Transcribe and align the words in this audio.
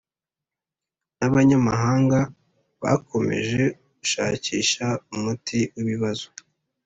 n’abanyamahanga 1.17 2.19
bakomeje 2.83 3.61
gushakisha 3.99 4.85
umuti 5.15 5.59
w’ibibazo 5.75 6.27